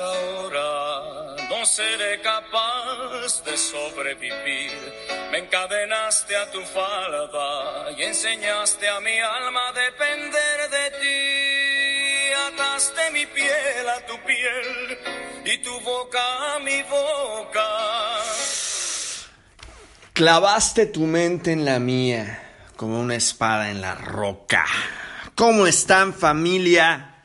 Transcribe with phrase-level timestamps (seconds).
[0.00, 4.72] ahora, no seré capaz de sobrevivir.
[5.30, 12.32] Me encadenaste a tu falda y enseñaste a mi alma a depender de ti.
[12.48, 14.98] Ataste mi piel a tu piel
[15.44, 17.68] y tu boca a mi boca.
[20.12, 22.42] Clavaste tu mente en la mía
[22.76, 24.64] como una espada en la roca.
[25.34, 27.15] ¿Cómo están familia?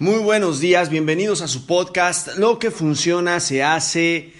[0.00, 2.36] Muy buenos días, bienvenidos a su podcast.
[2.36, 4.32] Lo que funciona se hace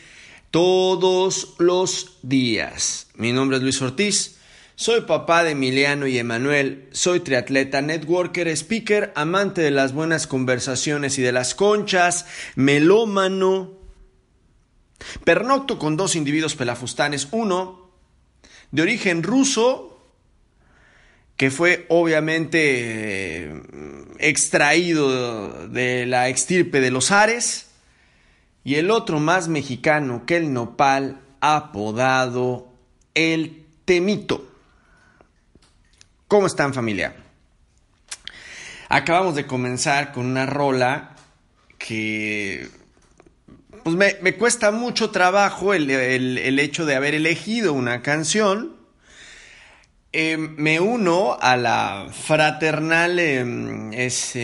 [0.51, 3.07] todos los días.
[3.15, 4.35] Mi nombre es Luis Ortiz,
[4.75, 11.21] soy papá de Emiliano y Emanuel, soy triatleta, networker, speaker, amante de las buenas conversaciones
[11.21, 13.75] y de las conchas, melómano.
[15.23, 17.93] Pernocto con dos individuos pelafustanes, uno
[18.73, 19.94] de origen ruso,
[21.37, 23.63] que fue obviamente eh,
[24.19, 27.67] extraído de la extirpe de los Ares,
[28.63, 32.73] y el otro más mexicano que el nopal, apodado
[33.15, 34.51] el Temito.
[36.29, 37.15] ¿Cómo están familia?
[38.89, 41.17] Acabamos de comenzar con una rola
[41.79, 42.69] que
[43.83, 48.74] pues me, me cuesta mucho trabajo el, el, el hecho de haber elegido una canción
[50.17, 54.39] eh, me uno a la fraternal, eh, es,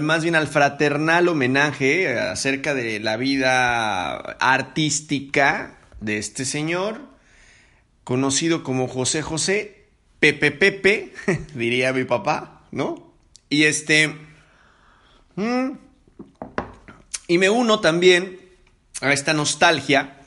[0.00, 7.00] más bien al fraternal homenaje acerca de la vida artística de este señor,
[8.04, 9.88] conocido como José José,
[10.20, 11.12] Pepe Pepe,
[11.54, 13.12] diría mi papá, ¿no?
[13.48, 14.14] Y este...
[15.34, 15.72] Mm,
[17.26, 18.38] y me uno también
[19.00, 20.20] a esta nostalgia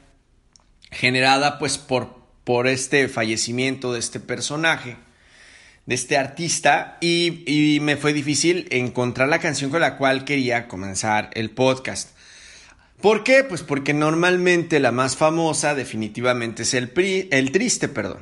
[0.91, 4.97] generada pues por por este fallecimiento de este personaje,
[5.85, 11.29] de este artista, y, me fue difícil encontrar la canción con la cual quería comenzar
[11.33, 12.17] el podcast.
[13.01, 13.43] ¿Por qué?
[13.43, 18.19] Pues porque normalmente la más famosa definitivamente es el, pri, el triste, perdón.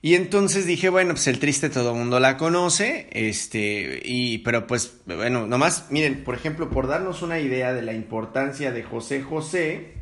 [0.00, 4.66] Y entonces dije, bueno, pues el triste todo el mundo la conoce, este, y, pero
[4.66, 9.22] pues, bueno, nomás, miren, por ejemplo, por darnos una idea de la importancia de José
[9.22, 9.97] José,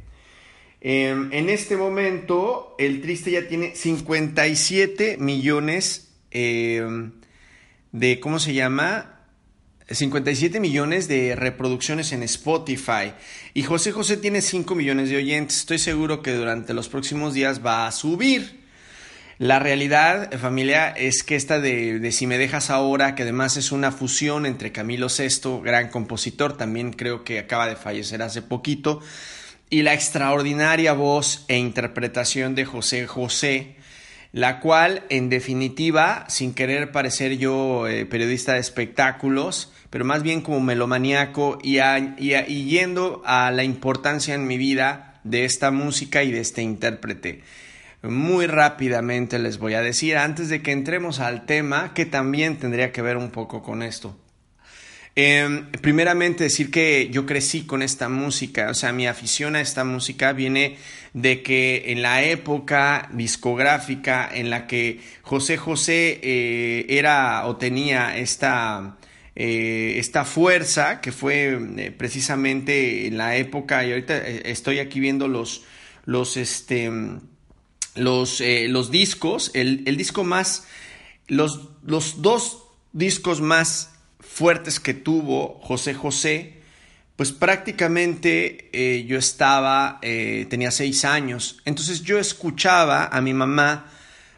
[0.89, 7.11] eh, en este momento, el Triste ya tiene 57 millones eh,
[7.91, 9.19] de, ¿cómo se llama?
[9.91, 13.15] 57 millones de reproducciones en Spotify.
[13.53, 15.57] Y José José tiene 5 millones de oyentes.
[15.57, 18.65] Estoy seguro que durante los próximos días va a subir.
[19.39, 23.73] La realidad, familia, es que esta de, de, Si me dejas ahora, que además es
[23.73, 29.03] una fusión entre Camilo VI, gran compositor, también creo que acaba de fallecer hace poquito,
[29.71, 33.77] y la extraordinaria voz e interpretación de José José,
[34.33, 40.41] la cual, en definitiva, sin querer parecer yo eh, periodista de espectáculos, pero más bien
[40.41, 46.23] como melomaniaco y, y, y yendo a la importancia en mi vida de esta música
[46.23, 47.43] y de este intérprete.
[48.03, 52.93] Muy rápidamente les voy a decir, antes de que entremos al tema, que también tendría
[52.93, 54.17] que ver un poco con esto.
[55.19, 59.83] Eh, primeramente decir que yo crecí con esta música, o sea, mi afición a esta
[59.83, 60.77] música viene
[61.15, 68.19] de que en la época discográfica en la que José José eh, era o tenía
[68.19, 68.99] esta,
[69.35, 75.29] eh, esta fuerza, que fue eh, precisamente en la época, y ahorita estoy aquí viendo
[75.29, 75.65] los,
[76.05, 76.93] los, este,
[77.95, 80.67] los, los discos, el, el disco más,
[81.27, 83.96] los, los dos discos más
[84.37, 86.53] fuertes que tuvo José José,
[87.17, 93.91] pues prácticamente eh, yo estaba, eh, tenía seis años, entonces yo escuchaba a mi mamá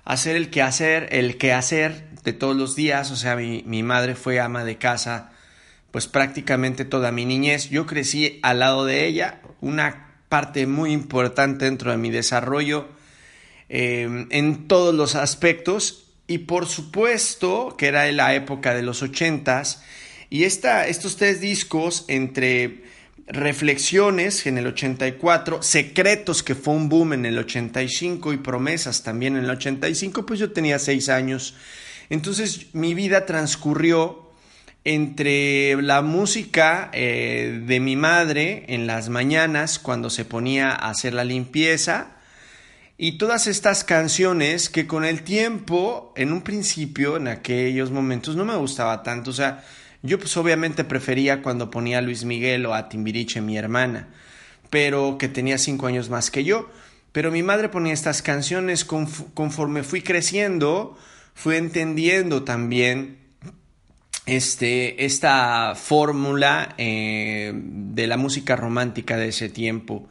[0.05, 4.39] hacer el quehacer, el quehacer de todos los días, o sea, mi, mi madre fue
[4.39, 5.33] ama de casa,
[5.91, 11.65] pues prácticamente toda mi niñez, yo crecí al lado de ella, una parte muy importante
[11.65, 12.87] dentro de mi desarrollo
[13.69, 19.83] eh, en todos los aspectos y por supuesto que era la época de los ochentas
[20.31, 22.85] y esta, estos tres discos entre
[23.27, 29.37] Reflexiones en el 84, Secretos que fue un boom en el 85 y Promesas también
[29.37, 31.55] en el 85, pues yo tenía seis años.
[32.09, 34.31] Entonces mi vida transcurrió
[34.85, 41.13] entre la música eh, de mi madre en las mañanas cuando se ponía a hacer
[41.13, 42.18] la limpieza
[43.01, 48.45] y todas estas canciones que con el tiempo, en un principio, en aquellos momentos, no
[48.45, 49.31] me gustaba tanto.
[49.31, 49.65] O sea,
[50.03, 54.09] yo pues obviamente prefería cuando ponía a Luis Miguel o a Timbiriche, mi hermana,
[54.69, 56.69] pero que tenía cinco años más que yo.
[57.13, 60.99] Pero mi madre ponía estas canciones conforme fui creciendo,
[61.35, 63.19] fui entendiendo también
[64.27, 70.09] este, esta fórmula eh, de la música romántica de ese tiempo.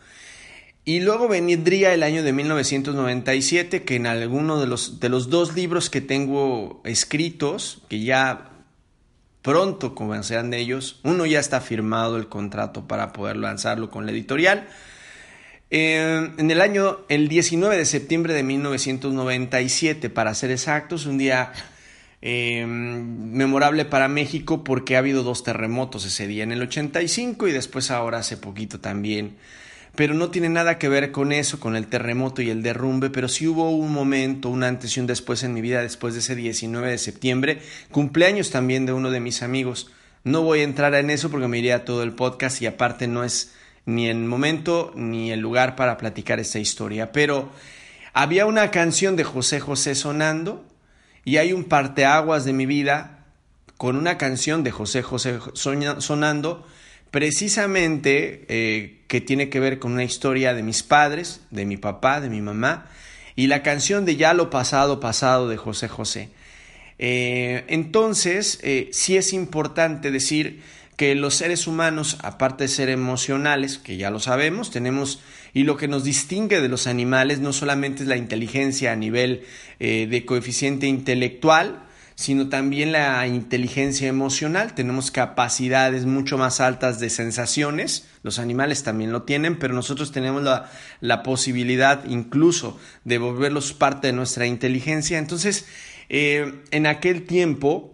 [0.87, 5.53] Y luego vendría el año de 1997, que en alguno de los, de los dos
[5.53, 8.51] libros que tengo escritos, que ya
[9.41, 11.01] pronto comenzarán de ellos.
[11.03, 14.69] Uno ya está firmado el contrato para poder lanzarlo con la editorial.
[15.71, 21.51] Eh, en el año, el 19 de septiembre de 1997, para ser exactos, un día
[22.21, 27.51] eh, memorable para México porque ha habido dos terremotos ese día, en el 85 y
[27.51, 29.35] después ahora hace poquito también
[29.97, 33.27] pero no tiene nada que ver con eso, con el terremoto y el derrumbe, pero
[33.27, 36.35] sí hubo un momento, un antes y un después en mi vida después de ese
[36.35, 39.89] 19 de septiembre, cumpleaños también de uno de mis amigos.
[40.23, 43.23] No voy a entrar en eso porque me iría todo el podcast y aparte no
[43.23, 43.55] es
[43.87, 47.49] ni el momento ni el lugar para platicar esta historia, pero
[48.13, 50.63] había una canción de José José sonando
[51.25, 53.25] y hay un parteaguas de mi vida
[53.77, 56.67] con una canción de José José sonando
[57.11, 62.21] precisamente eh, que tiene que ver con una historia de mis padres, de mi papá,
[62.21, 62.85] de mi mamá,
[63.35, 66.29] y la canción de Ya lo pasado, pasado de José José.
[66.99, 70.61] Eh, entonces, eh, sí es importante decir
[70.95, 75.21] que los seres humanos, aparte de ser emocionales, que ya lo sabemos, tenemos,
[75.53, 79.43] y lo que nos distingue de los animales no solamente es la inteligencia a nivel
[79.79, 81.86] de coeficiente intelectual,
[82.17, 84.73] sino también la inteligencia emocional.
[84.73, 90.41] Tenemos capacidades mucho más altas de sensaciones, los animales también lo tienen, pero nosotros tenemos
[90.99, 95.19] la, posibilidad incluso de volverlos parte de nuestra inteligencia.
[95.19, 95.67] Entonces,
[96.09, 97.93] eh, en aquel tiempo,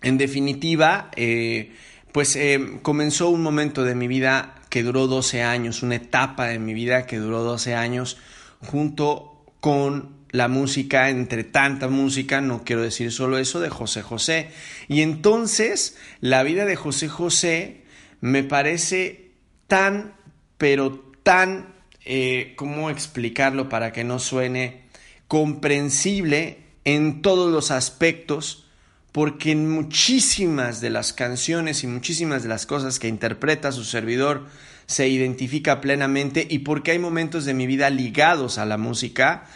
[0.00, 1.74] en definitiva, eh,
[2.12, 6.58] pues eh, comenzó un momento de mi vida que duró 12 años, una etapa de
[6.58, 8.16] mi vida que duró 12 años
[8.62, 14.50] junto con la música, entre tanta música, no quiero decir solo eso, de José José.
[14.88, 17.82] Y entonces la vida de José José
[18.20, 19.32] me parece
[19.66, 20.14] tan,
[20.58, 24.82] pero tan, eh, ¿cómo explicarlo para que no suene
[25.28, 28.66] comprensible en todos los aspectos?
[29.12, 34.46] Porque en muchísimas de las canciones y muchísimas de las cosas que interpreta su servidor
[34.86, 39.46] se identifica plenamente y porque hay momentos de mi vida ligados a la música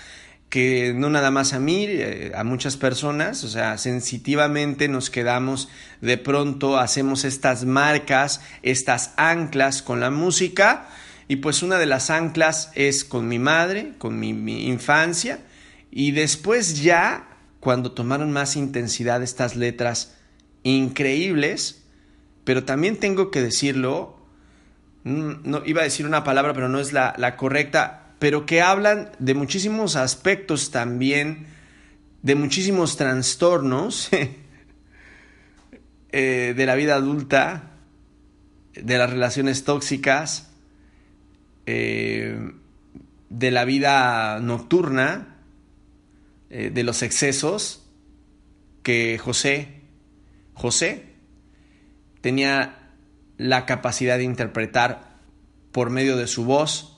[0.53, 5.71] que no nada más a mí, eh, a muchas personas, o sea, sensitivamente nos quedamos,
[6.03, 10.91] de pronto hacemos estas marcas, estas anclas con la música,
[11.27, 15.39] y pues una de las anclas es con mi madre, con mi, mi infancia,
[15.91, 20.17] y después ya, cuando tomaron más intensidad estas letras
[20.65, 21.83] increíbles,
[22.45, 24.19] pero también tengo que decirlo,
[25.05, 28.63] mm, no iba a decir una palabra, pero no es la, la correcta, pero que
[28.63, 31.49] hablan de muchísimos aspectos también,
[32.23, 34.11] de muchísimos trastornos
[36.13, 37.73] eh, de la vida adulta,
[38.75, 40.53] de las relaciones tóxicas,
[41.67, 42.53] eh,
[43.29, 45.39] de la vida nocturna,
[46.49, 47.89] eh, de los excesos,
[48.85, 49.81] que José,
[50.55, 51.07] José
[52.21, 52.93] tenía
[53.37, 55.19] la capacidad de interpretar
[55.73, 56.92] por medio de su voz,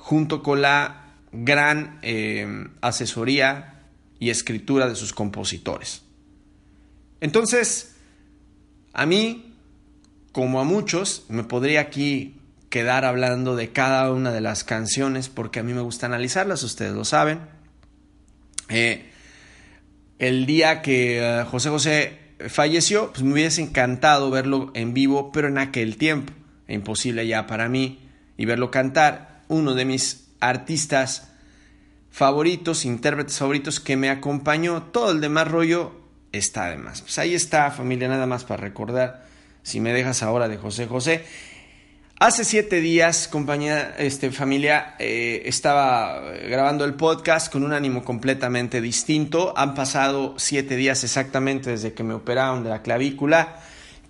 [0.00, 3.82] junto con la gran eh, asesoría
[4.18, 6.02] y escritura de sus compositores.
[7.20, 7.94] Entonces,
[8.92, 9.54] a mí,
[10.32, 12.40] como a muchos, me podría aquí
[12.70, 16.94] quedar hablando de cada una de las canciones porque a mí me gusta analizarlas, ustedes
[16.94, 17.40] lo saben.
[18.68, 19.10] Eh,
[20.18, 25.48] el día que eh, José José falleció, pues me hubiese encantado verlo en vivo, pero
[25.48, 26.32] en aquel tiempo,
[26.68, 27.98] imposible ya para mí,
[28.36, 31.28] y verlo cantar uno de mis artistas
[32.10, 34.84] favoritos, intérpretes favoritos que me acompañó.
[34.84, 35.92] Todo el demás rollo
[36.32, 37.02] está además.
[37.02, 39.26] Pues ahí está, familia, nada más para recordar,
[39.62, 41.24] si me dejas ahora de José José.
[42.18, 48.80] Hace siete días, compañía, este, familia, eh, estaba grabando el podcast con un ánimo completamente
[48.80, 49.54] distinto.
[49.56, 53.56] Han pasado siete días exactamente desde que me operaron de la clavícula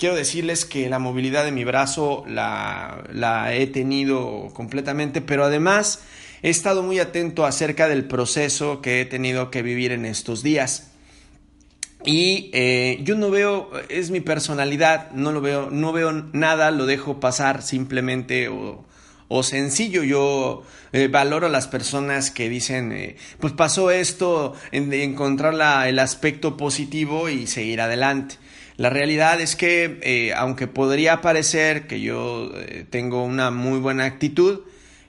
[0.00, 6.00] quiero decirles que la movilidad de mi brazo la, he tenido completamente, pero además
[6.42, 10.90] he estado muy atento acerca del proceso que he tenido que vivir en estos días.
[12.02, 16.86] Y eh, yo no veo, es mi personalidad, no lo veo, no veo nada, lo
[16.86, 20.02] dejo pasar simplemente o, sencillo.
[20.02, 25.98] Yo eh, valoro a las personas que dicen, eh, pues pasó esto, en, encontrar el
[25.98, 28.36] aspecto positivo y seguir adelante.
[28.80, 32.50] La realidad es que, aunque podría parecer que yo
[32.88, 34.60] tengo una muy buena actitud,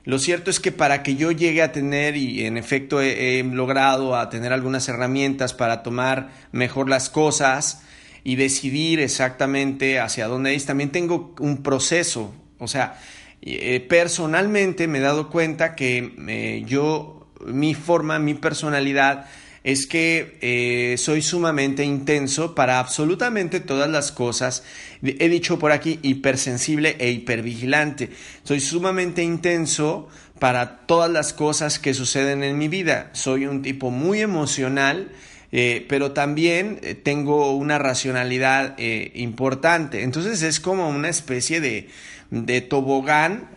[0.04, 4.14] lo cierto es que para que yo llegue a tener, y en efecto he, logrado
[4.14, 7.82] a tener algunas herramientas para tomar mejor las cosas
[8.24, 12.34] y decidir exactamente hacia dónde ir, también tengo un proceso.
[12.58, 12.98] O sea,
[13.40, 19.26] eh, personalmente me he dado cuenta que eh, yo, mi forma, mi personalidad,
[19.64, 24.64] es que eh, soy sumamente intenso para absolutamente todas las cosas.
[25.02, 28.10] He dicho por aquí hipersensible e hipervigilante.
[28.42, 30.08] Soy sumamente intenso
[30.40, 33.10] para todas las cosas que suceden en mi vida.
[33.12, 35.10] Soy un tipo muy emocional.
[35.54, 40.02] Eh, pero también eh, tengo una racionalidad importante.
[40.02, 41.90] Entonces es como una especie de,
[42.30, 43.50] de tobogán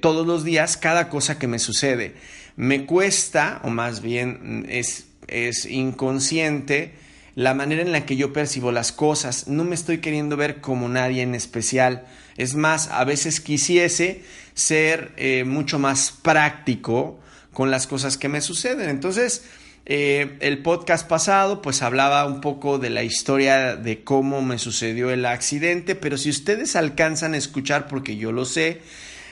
[0.00, 2.14] todos los días, cada cosa que me sucede.
[2.56, 6.92] Me cuesta, o más bien es es inconsciente
[7.38, 9.46] la manera en la que yo percibo las cosas.
[9.46, 12.04] No me estoy queriendo ver como nadie en especial.
[12.36, 14.22] Es más, a veces quisiese
[14.54, 17.20] ser eh, mucho más práctico
[17.52, 18.90] con las cosas que me suceden.
[18.90, 19.44] Entonces,
[19.86, 25.10] eh, el podcast pasado pues hablaba un poco de la historia de cómo me sucedió
[25.10, 28.80] el accidente, pero si ustedes alcanzan a escuchar, porque yo lo sé,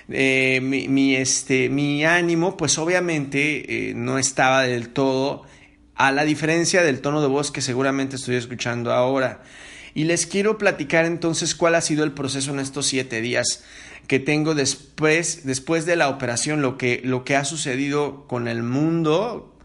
[0.08, 5.42] eh, mi, este, mi ánimo pues obviamente no estaba del todo
[5.96, 9.42] a la diferencia del tono de voz que seguramente estoy escuchando ahora.
[9.94, 13.64] Y les quiero platicar entonces cuál ha sido el proceso en estos siete días
[14.06, 18.62] que tengo después, después de la operación, lo que, lo que ha sucedido con el
[18.62, 19.56] mundo,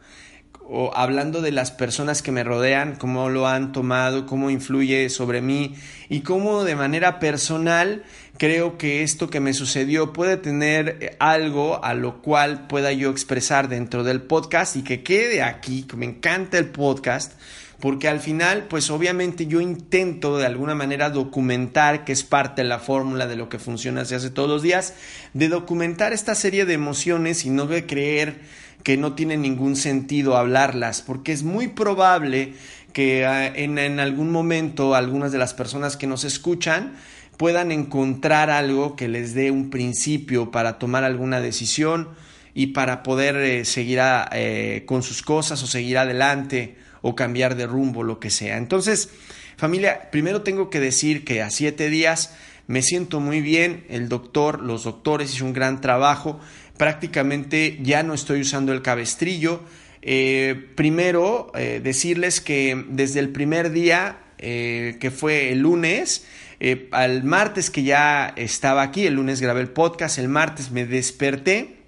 [0.74, 5.42] o hablando de las personas que me rodean, cómo lo han tomado, cómo influye sobre
[5.42, 5.76] mí
[6.08, 8.04] y cómo de manera personal
[8.42, 13.12] creo que esto que me sucedió puede tener eh, algo a lo cual pueda yo
[13.12, 17.34] expresar dentro del podcast y que quede aquí, que me encanta el podcast,
[17.80, 22.68] porque al final, pues obviamente yo intento de alguna manera documentar, que es parte de
[22.68, 24.96] la fórmula de lo que funciona se hace todos los días,
[25.36, 28.40] de documentar esta serie de emociones y no de creer
[28.82, 32.56] que no tiene ningún sentido hablarlas, porque es muy probable
[32.92, 36.94] que ah, en, en algún momento algunas de las personas que nos escuchan,
[37.42, 42.10] puedan encontrar algo que les dé un principio para tomar alguna decisión
[42.54, 44.00] y para poder eh, seguir
[44.32, 48.58] eh, con sus cosas o seguir adelante o cambiar de rumbo, lo que sea.
[48.58, 49.10] Entonces,
[49.58, 52.36] familia, primero tengo que decir que a siete días
[52.68, 56.40] me siento muy bien, el doctor, los doctores hicieron un gran trabajo,
[56.78, 59.62] prácticamente ya no estoy usando el cabestrillo.
[60.04, 66.24] Eh, primero, decirles que desde el primer día, que fue el lunes,
[66.64, 70.86] eh, al martes que ya estaba aquí, el lunes grabé el podcast, el martes me
[70.86, 71.82] desperté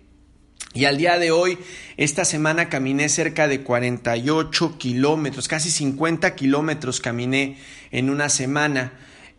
[0.74, 1.60] y al día de hoy,
[1.98, 7.58] esta semana caminé cerca de 48 kilómetros, casi 50 kilómetros caminé
[7.92, 8.94] en una semana.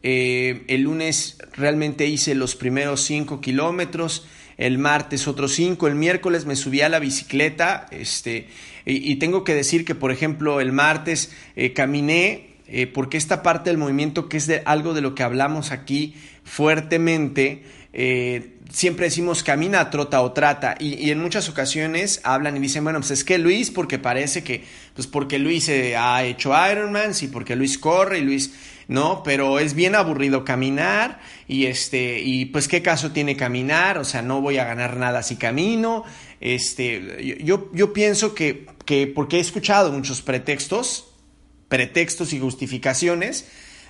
[0.05, 6.47] Eh, el lunes realmente hice los primeros 5 kilómetros, el martes otros 5, el miércoles
[6.47, 8.47] me subí a la bicicleta, este,
[8.87, 13.71] y, tengo que decir que, por ejemplo, el martes eh, caminé eh, porque esta parte
[13.71, 19.43] del movimiento, que es de algo de lo que hablamos aquí fuertemente, eh, siempre decimos
[19.43, 23.39] camina, trota o trata, y, en muchas ocasiones hablan y dicen, bueno, pues es que
[23.39, 28.23] Luis, porque parece que, pues porque Luis ha hecho Ironman, sí, porque Luis corre y
[28.23, 28.53] Luis,
[28.89, 34.05] no, pero es bien aburrido caminar, y este, y pues qué caso tiene caminar, o
[34.05, 36.05] sea, no voy a ganar nada si camino,
[36.41, 41.14] este, yo, yo pienso que, que porque he escuchado muchos pretextos,
[41.75, 43.49] pretextos y justificaciones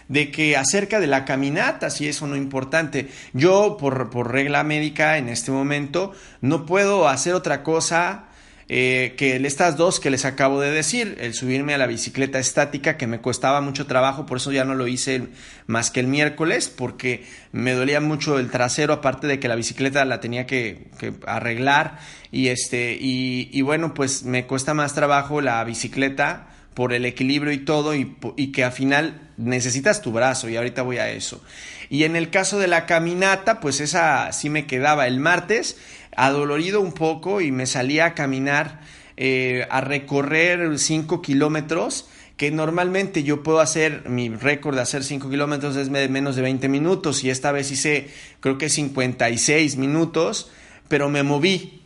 [0.08, 4.64] de que acerca de la caminata, si eso no es importante, yo por, por, regla
[4.64, 8.24] médica en este momento no puedo hacer otra cosa
[8.70, 12.96] eh, que estas dos que les acabo de decir, el subirme a la bicicleta estática
[12.96, 15.28] que me costaba mucho trabajo, por eso ya no lo hice
[15.66, 20.06] más que el miércoles, porque me dolía mucho el trasero, aparte de que la bicicleta
[20.06, 20.88] la tenía que,
[21.26, 21.98] arreglar,
[22.32, 27.58] y este, y bueno, pues me cuesta más trabajo la bicicleta por el equilibrio y
[27.58, 31.42] todo, y, que al final necesitas tu brazo, y ahorita voy a eso.
[31.88, 35.78] Y en el caso de la caminata, pues esa sí me quedaba el martes,
[36.16, 38.80] adolorido un poco, y me salía a caminar,
[39.16, 45.30] eh, a recorrer 5 kilómetros, que normalmente yo puedo hacer, mi récord de hacer 5
[45.30, 48.08] kilómetros es menos de 20 minutos y esta vez hice
[48.40, 50.50] creo que 56 minutos,
[50.88, 51.83] pero me moví.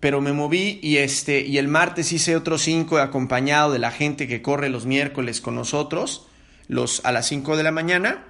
[0.00, 4.28] Pero me moví y este y el martes hice otros 5 acompañado de la gente
[4.28, 6.26] que corre los miércoles con nosotros,
[6.68, 8.24] los a las 5 de la mañana.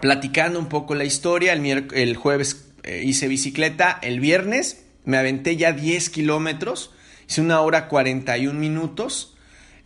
[0.00, 5.56] Platicando un poco la historia, el, el jueves eh, hice bicicleta, el viernes me aventé
[5.56, 6.92] ya 10 kilómetros
[7.28, 9.34] Hice una hora 41 minutos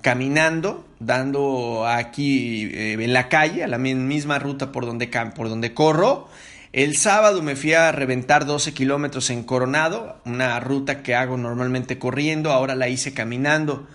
[0.01, 5.75] caminando, dando aquí eh, en la calle, a la misma ruta por donde, por donde
[5.75, 6.29] corro.
[6.73, 11.99] El sábado me fui a reventar 12 kilómetros en Coronado, una ruta que hago normalmente
[11.99, 13.87] corriendo, ahora la hice caminando.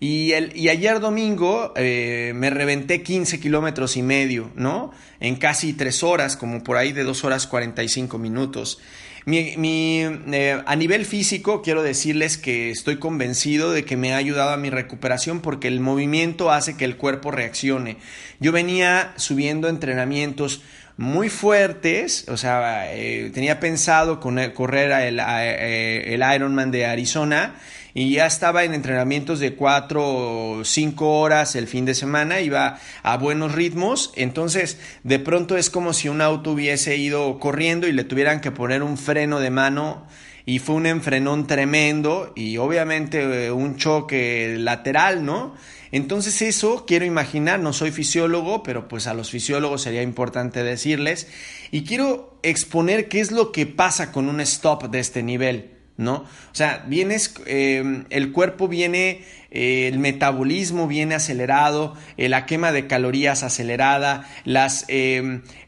[0.00, 4.90] Y, el, y ayer domingo eh, me reventé 15 kilómetros y medio, ¿no?
[5.20, 8.80] En casi 3 horas, como por ahí de 2 horas 45 minutos.
[9.24, 14.50] Mi, eh, a nivel físico, quiero decirles que estoy convencido de que me ha ayudado
[14.50, 17.96] a mi recuperación porque el movimiento hace que el cuerpo reaccione.
[18.38, 20.62] Yo venía subiendo entrenamientos
[20.96, 27.54] muy fuertes, o sea, eh, tenía pensado correr el, eh, el Ironman de Arizona
[27.92, 32.78] y ya estaba en entrenamientos de 4 o 5 horas el fin de semana, iba
[33.02, 37.92] a buenos ritmos, entonces de pronto es como si un auto hubiese ido corriendo y
[37.92, 40.06] le tuvieran que poner un freno de mano
[40.46, 45.54] y fue un enfrenón tremendo y obviamente eh, un choque lateral, ¿no?
[45.90, 51.28] Entonces eso quiero imaginar, no soy fisiólogo, pero pues a los fisiólogos sería importante decirles
[51.70, 55.72] y quiero exponer qué es lo que pasa con un stop de este nivel.
[55.96, 56.16] ¿no?
[56.16, 62.70] O sea, vienes, eh, el cuerpo viene, eh, el metabolismo viene acelerado, eh, la quema
[62.70, 64.86] de calorías acelerada, las,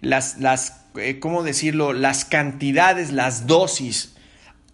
[0.03, 0.85] las, las
[1.21, 1.95] ¿cómo decirlo?
[1.95, 4.18] Las cantidades, las dosis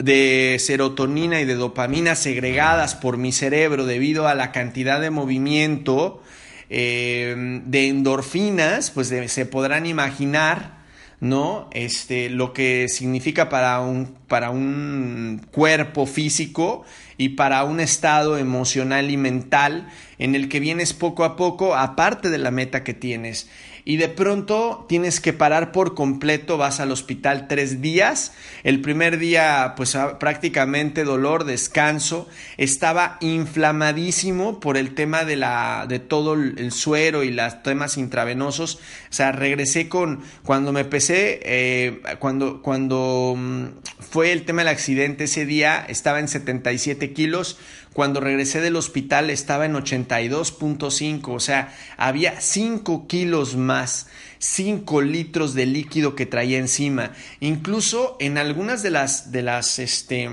[0.05, 6.23] de serotonina y de dopamina segregadas por mi cerebro debido a la cantidad de movimiento
[6.69, 10.85] de endorfinas, pues se podrán imaginar
[11.21, 11.71] ¿no?
[11.73, 16.85] Este, lo que significa para un, para un cuerpo físico
[17.17, 22.29] y para un estado emocional y mental en el que vienes poco a poco, aparte
[22.29, 23.49] de la meta que tienes
[23.85, 29.19] y de pronto tienes que parar por completo, vas al hospital tres días, el primer
[29.19, 36.35] día pues ah, prácticamente dolor, descanso, estaba inflamadísimo por el tema de, la, de todo
[36.35, 38.79] el suero y los temas intravenosos, o
[39.11, 43.65] sea, regresé con, cuando me pesé, eh, cuando, cuando mm,
[44.01, 47.59] fue el tema del accidente ese día, estaba en 77 kilos,
[47.95, 55.55] cuando regresé del hospital estaba en 82.5, o sea, había 5 kilos más, 5 litros
[55.55, 57.13] de líquido que traía encima.
[57.39, 60.29] Incluso en algunas de las, de las, este,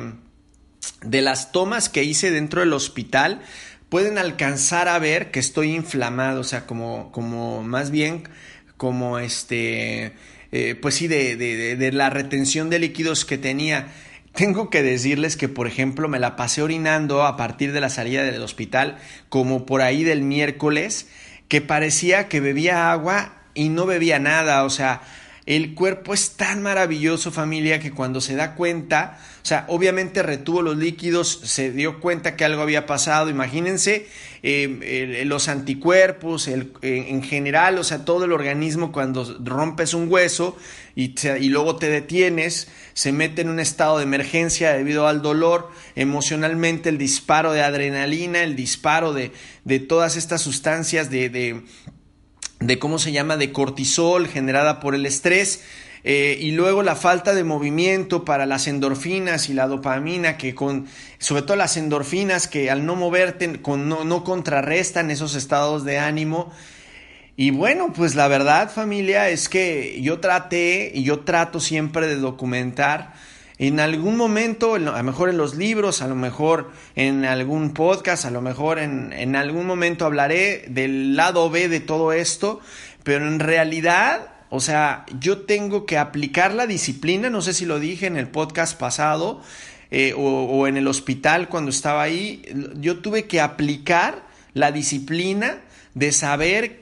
[1.03, 3.41] de las tomas que hice dentro del hospital,
[3.89, 8.23] pueden alcanzar a ver que estoy inflamado, o sea, como, como más bien
[8.75, 10.13] como este,
[10.51, 13.93] eh, pues sí, de, de, de la retención de líquidos que tenía.
[14.33, 18.23] Tengo que decirles que, por ejemplo, me la pasé orinando a partir de la salida
[18.23, 18.97] del hospital,
[19.29, 21.07] como por ahí del miércoles,
[21.47, 25.01] que parecía que bebía agua y no bebía nada, o sea,
[25.45, 30.61] el cuerpo es tan maravilloso familia que cuando se da cuenta, o sea, obviamente retuvo
[30.61, 34.07] los líquidos, se dio cuenta que algo había pasado, imagínense
[34.43, 40.57] eh, los anticuerpos, el, en general, o sea, todo el organismo cuando rompes un hueso
[40.95, 45.69] y, y luego te detienes, se mete en un estado de emergencia debido al dolor,
[45.95, 49.31] emocionalmente el disparo de adrenalina, el disparo de,
[49.63, 51.61] de todas estas sustancias de, de
[52.61, 55.63] de cómo se llama, de cortisol generada por el estrés.
[56.03, 60.87] Eh, y luego la falta de movimiento para las endorfinas y la dopamina, que con,
[61.19, 65.99] sobre todo las endorfinas que al no moverte con, no, no contrarrestan esos estados de
[65.99, 66.51] ánimo.
[67.37, 72.17] Y bueno, pues la verdad familia es que yo traté y yo trato siempre de
[72.17, 73.13] documentar
[73.57, 78.25] en algún momento, a lo mejor en los libros, a lo mejor en algún podcast,
[78.25, 82.59] a lo mejor en, en algún momento hablaré del lado B de todo esto,
[83.03, 87.79] pero en realidad o sea, yo tengo que aplicar la disciplina, no sé si lo
[87.79, 89.41] dije en el podcast pasado
[89.91, 92.41] eh, o, o, en el hospital cuando estaba ahí,
[92.75, 95.59] yo tuve que aplicar la disciplina
[95.93, 96.81] de saber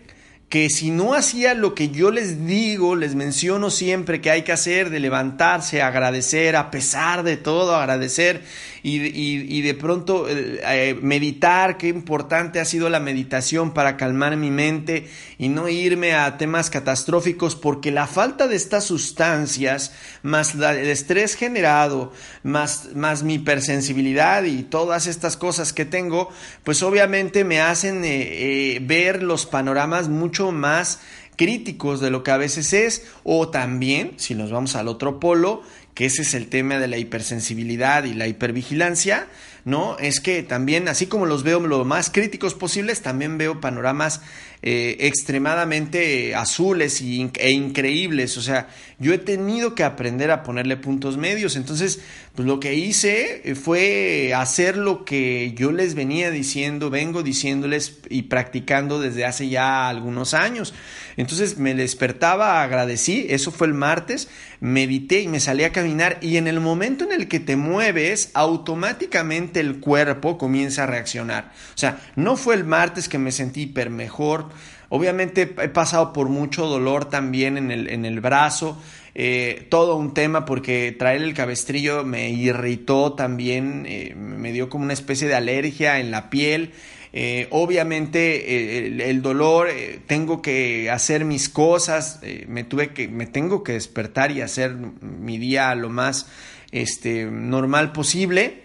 [0.49, 4.51] que si no hacía lo que yo les digo, les menciono siempre que hay que
[4.51, 8.41] hacer, de levantarse, agradecer, a pesar de todo, agradecer
[8.83, 14.51] y, de pronto eh, eh, meditar, qué importante ha sido la meditación para calmar mi
[14.51, 20.89] mente y no irme a temas catastróficos porque la falta de estas sustancias, más el
[20.89, 22.11] estrés generado,
[22.43, 26.29] más, más mi hipersensibilidad y todas estas cosas que tengo,
[26.63, 30.99] pues obviamente me hacen eh, ver los panoramas mucho más
[31.39, 35.63] críticos de lo que a veces es, o también, si nos vamos al otro polo,
[35.93, 39.27] que ese es el tema de la hipersensibilidad y la hipervigilancia,
[39.65, 39.97] ¿no?
[39.99, 44.21] Es que también, así como los veo lo más críticos posibles, también veo panoramas
[44.61, 48.37] eh, extremadamente azules e increíbles.
[48.37, 48.67] O sea,
[48.99, 51.55] yo he tenido que aprender a ponerle puntos medios.
[51.55, 52.01] Entonces,
[52.35, 58.23] pues lo que hice fue hacer lo que yo les venía diciendo, vengo diciéndoles y
[58.23, 60.73] practicando desde hace ya algunos años.
[61.17, 64.29] Entonces me despertaba, agradecí, eso fue el martes,
[64.61, 68.31] medité y me salí a caminar y en el momento en el que te mueves,
[68.33, 71.51] automáticamente el cuerpo comienza a reaccionar.
[71.75, 74.48] O sea, no fue el martes que me sentí hiper mejor,
[74.89, 78.77] Obviamente he pasado por mucho dolor también en el, en el brazo,
[79.15, 84.83] eh, todo un tema porque traer el cabestrillo me irritó también, eh, me dio como
[84.83, 86.71] una especie de alergia en la piel.
[87.11, 89.67] Eh, obviamente el, dolor,
[90.05, 95.39] tengo que hacer mis cosas, me tuve que, me tengo que despertar y hacer mi
[95.39, 96.27] día lo más
[96.71, 98.61] este, normal posible.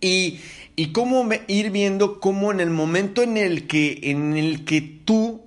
[0.00, 0.40] Y
[0.80, 5.42] y cómo ir viendo cómo en el momento en el que, en el que tú,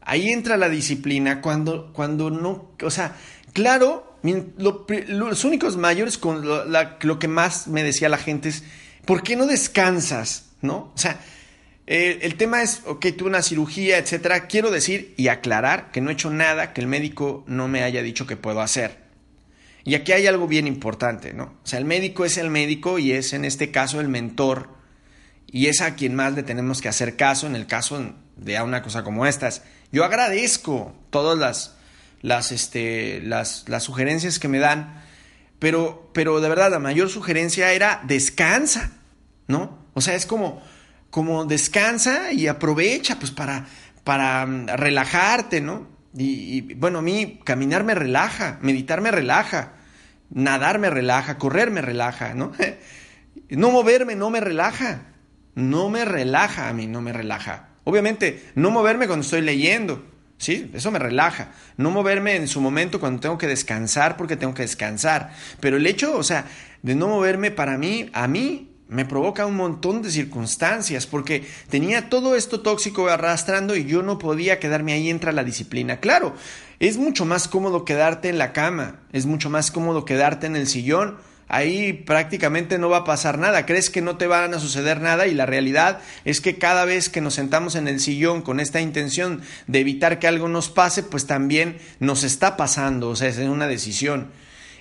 [0.00, 3.16] ahí entra la disciplina, cuando, cuando no, o sea,
[3.52, 8.62] claro, los únicos mayores con lo, que más me decía la gente es,
[9.06, 10.50] ¿por qué no descansas?
[10.62, 10.92] ¿No?
[10.94, 11.18] O sea,
[11.88, 14.46] el tema es, ok, tuve una cirugía, etcétera.
[14.46, 18.04] Quiero decir y aclarar que no he hecho nada que el médico no me haya
[18.04, 19.09] dicho que puedo hacer.
[19.84, 21.44] Y aquí hay algo bien importante, ¿no?
[21.62, 24.68] O sea, el médico es el médico y es en este caso el mentor
[25.46, 28.82] y es a quien más le tenemos que hacer caso en el caso de una
[28.82, 29.62] cosa como estas.
[29.90, 31.76] Yo agradezco todas las,
[32.22, 35.02] las, este, las, las sugerencias que me dan,
[35.58, 38.92] pero, pero de verdad la mayor sugerencia era descansa,
[39.48, 39.78] ¿no?
[39.94, 40.62] O sea, es como,
[41.10, 43.66] como descansa y aprovecha pues para,
[44.04, 45.88] para mm, relajarte, ¿no?
[46.16, 49.74] Y, bueno, a mí caminar me relaja, meditar me relaja,
[50.30, 52.52] nadar me relaja, correr me relaja, ¿no?
[53.48, 55.02] No moverme no me relaja,
[55.54, 57.68] no me relaja a mí, no me relaja.
[57.84, 60.04] Obviamente, no moverme cuando estoy leyendo,
[60.36, 60.70] ¿sí?
[60.72, 61.48] Eso me relaja.
[61.76, 65.32] No moverme en su momento cuando tengo que descansar porque tengo que descansar.
[65.60, 66.44] Pero el hecho, o sea,
[66.82, 72.10] de no moverme para mí, a mí me provoca un montón de circunstancias porque tenía
[72.10, 76.00] todo esto tóxico arrastrando y yo no podía quedarme ahí entra la disciplina.
[76.00, 76.34] Claro,
[76.80, 80.66] es mucho más cómodo quedarte en la cama, es mucho más cómodo quedarte en el
[80.66, 81.18] sillón.
[81.46, 85.26] Ahí prácticamente no va a pasar nada, crees que no te van a suceder nada
[85.26, 88.80] y la realidad es que cada vez que nos sentamos en el sillón con esta
[88.80, 93.38] intención de evitar que algo nos pase, pues también nos está pasando, o sea, es
[93.38, 94.30] una decisión.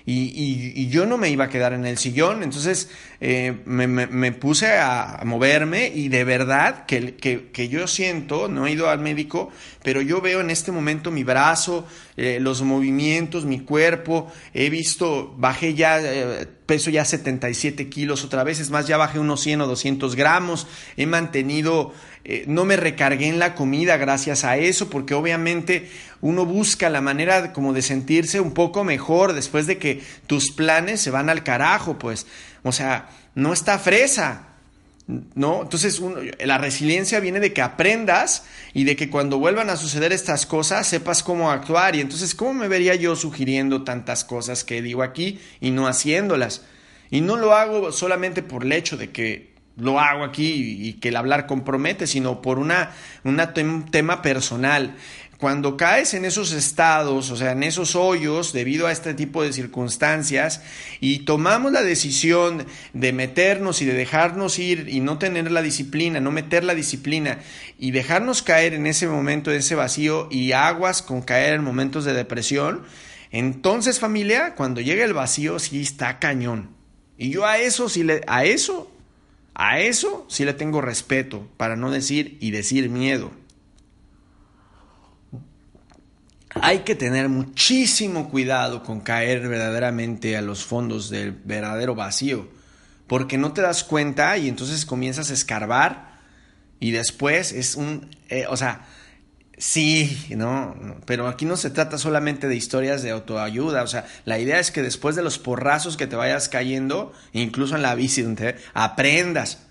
[0.05, 2.89] Y, yo no me iba a quedar en el sillón, entonces
[3.21, 8.89] eh, me, puse a, moverme y de verdad que, que, yo siento, no he ido
[8.89, 9.51] al médico,
[9.83, 11.85] pero yo veo en este momento mi brazo,
[12.17, 18.43] eh, los movimientos, mi cuerpo, he visto, bajé ya, eh, peso ya 77 kilos otra
[18.43, 21.93] vez, es más, ya bajé unos 100 o 200 gramos, he mantenido,
[22.47, 25.89] no me recargué en la comida gracias a eso, porque obviamente
[26.21, 31.01] uno busca la manera como de sentirse un poco mejor después de que tus planes
[31.01, 32.27] se van al carajo, pues.
[32.63, 34.45] O sea, no está fresa.
[35.33, 35.63] ¿No?
[35.63, 35.99] Entonces,
[36.39, 38.43] la resiliencia viene de que aprendas
[38.75, 41.95] y de que cuando vuelvan a suceder estas cosas sepas cómo actuar.
[41.95, 46.61] Y entonces, ¿cómo me vería yo sugiriendo tantas cosas que digo aquí y no haciéndolas?
[47.09, 49.48] Y no lo hago solamente por el hecho de que
[49.79, 52.91] lo hago aquí y que el hablar compromete, sino por una,
[53.23, 54.95] un tema personal
[55.39, 59.53] cuando caes en esos estados, o sea, en esos hoyos debido a este tipo de
[59.53, 60.61] circunstancias
[60.99, 66.19] y tomamos la decisión de meternos y de dejarnos ir y no tener la disciplina,
[66.19, 67.39] no meter la disciplina
[67.77, 72.03] y dejarnos caer en ese momento, en ese vacío y aguas con caer en momentos
[72.03, 72.83] de depresión,
[73.31, 76.75] entonces familia, cuando llega el vacío sí está cañón.
[77.17, 78.91] Y yo a eso sí le, a eso,
[79.59, 83.31] a eso sí le tengo respeto, para no decir y decir miedo.
[86.61, 92.47] hay que tener muchísimo cuidado con caer verdaderamente a los fondos del verdadero vacío,
[93.07, 96.19] porque no te das cuenta y entonces comienzas a escarbar
[96.79, 98.85] y después es un, eh, o sea,
[99.59, 100.73] Sí, no,
[101.05, 104.71] pero aquí no se trata solamente de historias de autoayuda, o sea, la idea es
[104.71, 109.65] que después de los porrazos que te vayas cayendo, incluso en la bici, donde aprendas.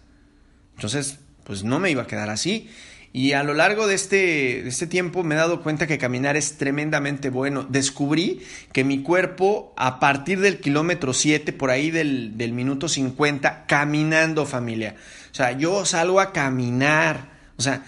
[0.74, 2.68] Entonces, pues no me iba a quedar así.
[3.14, 6.36] Y a lo largo de este, de este tiempo me he dado cuenta que caminar
[6.36, 7.64] es tremendamente bueno.
[7.66, 13.64] Descubrí que mi cuerpo, a partir del kilómetro 7, por ahí del, del minuto 50,
[13.66, 14.96] caminando familia.
[15.32, 17.30] O sea, yo salgo a caminar.
[17.56, 17.82] O sea,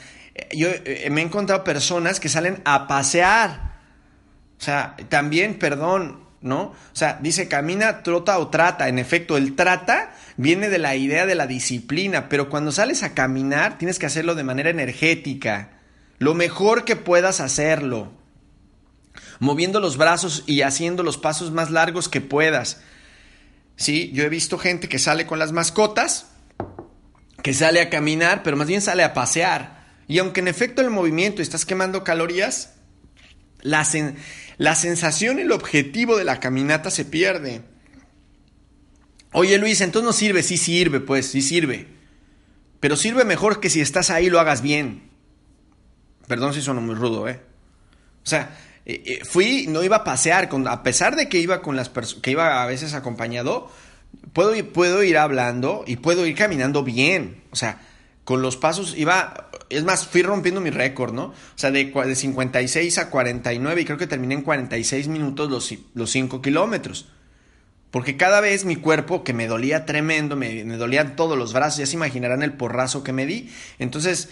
[0.52, 3.78] yo eh, me he encontrado personas que salen a pasear.
[4.58, 6.62] O sea, también, perdón, ¿no?
[6.62, 8.88] O sea, dice camina, trota o trata.
[8.88, 13.14] En efecto, el trata viene de la idea de la disciplina, pero cuando sales a
[13.14, 15.70] caminar tienes que hacerlo de manera energética.
[16.18, 18.12] Lo mejor que puedas hacerlo.
[19.38, 22.82] Moviendo los brazos y haciendo los pasos más largos que puedas.
[23.76, 26.26] Sí, yo he visto gente que sale con las mascotas,
[27.42, 29.79] que sale a caminar, pero más bien sale a pasear.
[30.10, 32.74] Y aunque en efecto el movimiento estás quemando calorías,
[33.60, 33.86] la,
[34.58, 37.62] la sensación y el objetivo de la caminata se pierde.
[39.30, 41.86] Oye Luis, entonces no sirve, sí sirve, pues, sí sirve.
[42.80, 45.08] Pero sirve mejor que si estás ahí lo hagas bien.
[46.26, 47.40] Perdón si sueno muy rudo, ¿eh?
[48.24, 51.62] O sea, eh, eh, fui, no iba a pasear, con, a pesar de que iba
[51.62, 51.88] con las
[52.20, 53.70] que iba a veces acompañado,
[54.32, 57.44] puedo, puedo ir hablando y puedo ir caminando bien.
[57.52, 57.80] O sea,
[58.30, 61.24] con los pasos iba, es más, fui rompiendo mi récord, ¿no?
[61.24, 65.74] O sea, de, de 56 a 49 y creo que terminé en 46 minutos los,
[65.94, 67.08] los 5 kilómetros.
[67.90, 71.86] Porque cada vez mi cuerpo, que me dolía tremendo, me, dolían todos los brazos, ya
[71.86, 73.50] se imaginarán el porrazo que me di.
[73.80, 74.28] Entonces,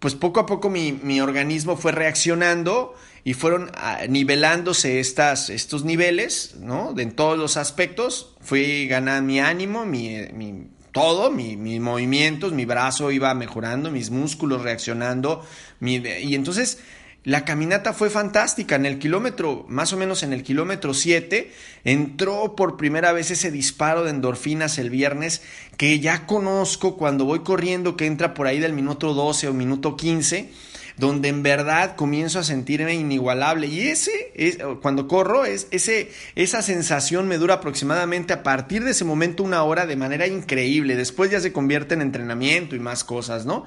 [0.00, 6.56] pues poco a poco mi, organismo fue reaccionando y fueron ah, nivelándose estas, estos niveles,
[6.58, 6.94] ¿no?
[6.94, 8.34] De, en todos los aspectos.
[8.40, 15.44] Fui ganando mi ánimo, mi todo, mis movimientos, mi brazo iba mejorando, mis músculos reaccionando,
[15.78, 16.78] y entonces
[17.22, 18.76] la caminata fue fantástica.
[18.76, 21.52] En el kilómetro, más o menos en el kilómetro 7,
[21.84, 25.42] entró por primera vez ese disparo de endorfinas el viernes
[25.76, 29.96] que ya conozco cuando voy corriendo, que entra por ahí del minuto 12 o minuto
[29.96, 30.50] 15
[30.96, 33.66] donde en verdad comienzo a sentirme inigualable.
[33.66, 38.92] Y ese, es, cuando corro, es, ese, esa sensación me dura aproximadamente a partir de
[38.92, 40.96] ese momento una hora de manera increíble.
[40.96, 43.64] Después ya se convierte en entrenamiento y más cosas, ¿no?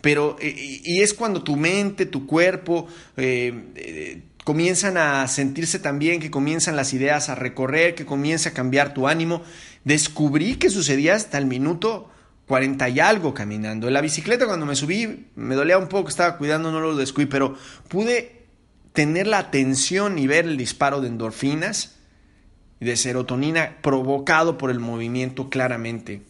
[0.00, 2.86] Pero, eh, y es cuando tu mente, tu cuerpo,
[3.16, 8.52] eh, eh, comienzan a sentirse también, que comienzan las ideas a recorrer, que comienza a
[8.52, 9.42] cambiar tu ánimo.
[9.84, 12.08] Descubrí que sucedía hasta el minuto
[12.48, 13.86] 40 y algo caminando.
[13.86, 17.26] En la bicicleta cuando me subí me dolía un poco, estaba cuidando, no lo descuí,
[17.26, 17.56] pero
[17.88, 18.46] pude
[18.94, 21.96] tener la atención y ver el disparo de endorfinas
[22.80, 26.22] y de serotonina provocado por el movimiento claramente.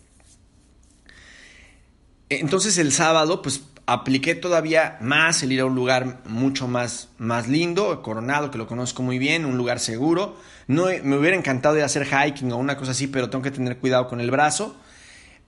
[2.28, 7.48] Entonces el sábado pues apliqué todavía más el ir a un lugar mucho más, más
[7.48, 10.36] lindo, Coronado, que lo conozco muy bien, un lugar seguro.
[10.66, 13.50] No, me hubiera encantado ir a hacer hiking o una cosa así, pero tengo que
[13.50, 14.76] tener cuidado con el brazo.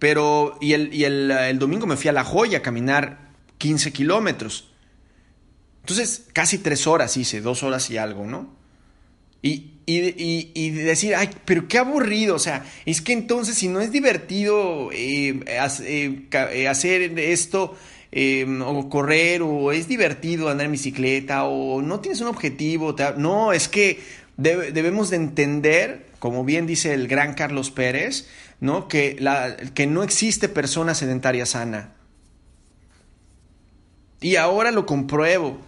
[0.00, 4.72] Pero, y el, y el, domingo me fui a La Joya a caminar 15 kilómetros.
[5.82, 8.50] Entonces, casi tres horas hice, dos horas y algo, ¿no?
[9.42, 13.80] Y, y, y, decir, ay, pero qué aburrido, o sea, es que entonces si no
[13.80, 17.76] es divertido eh, eh, eh, hacer esto,
[18.64, 23.68] o correr, o es divertido andar en bicicleta, o no tienes un objetivo, no, es
[23.68, 24.00] que
[24.36, 28.28] debemos de entender, como bien dice el gran Carlos Pérez,
[28.60, 28.86] ¿no?
[28.86, 31.94] Que, la, que no existe persona sedentaria sana.
[34.20, 35.58] Y ahora lo compruebo.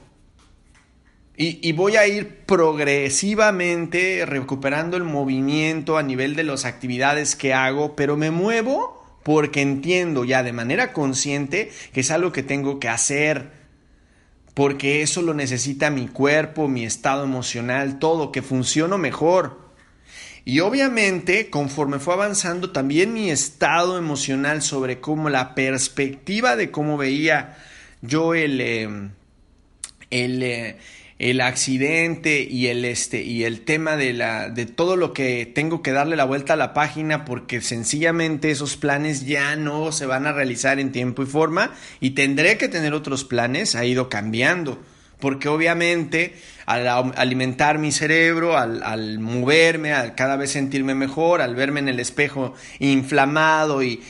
[1.37, 7.55] Y, y, voy a ir progresivamente recuperando el movimiento a nivel de las actividades que
[7.55, 12.79] hago, pero me muevo porque entiendo ya de manera consciente que es algo que tengo
[12.79, 13.51] que hacer,
[14.53, 19.62] porque eso lo necesita mi cuerpo, mi estado emocional, todo, que funcione mejor.
[20.45, 26.97] Y obviamente, conforme fue avanzando, también mi estado emocional sobre cómo la perspectiva de cómo
[26.97, 27.57] veía
[28.01, 28.89] yo el, eh,
[30.11, 30.79] el, eh,
[31.21, 35.81] el accidente y el, este, y el tema de, la, de todo lo que tengo
[35.81, 40.27] que darle la vuelta a la página porque sencillamente esos planes ya no se van
[40.27, 44.83] a realizar en tiempo y forma y tendré que tener otros planes, ha ido cambiando
[45.23, 46.35] porque obviamente
[46.67, 52.01] al alimentar mi cerebro, al, moverme, al cada vez sentirme mejor, al verme en el
[52.01, 54.01] espejo inflamado y,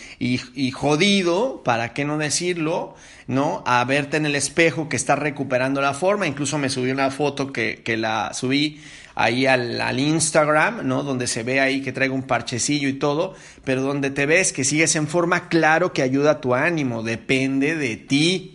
[0.73, 2.95] jodido, ¿para qué no decirlo?
[3.27, 3.63] ¿No?
[3.67, 7.53] A verte en el espejo que está recuperando la forma, incluso me subí una foto
[7.53, 8.81] que, la subí
[9.15, 11.03] ahí al, al, Instagram, ¿no?
[11.03, 14.65] Donde se ve ahí que traigo un parchecillo y todo, pero donde te ves que
[14.65, 18.52] sigues en forma, claro que ayuda a tu ánimo, depende de ti,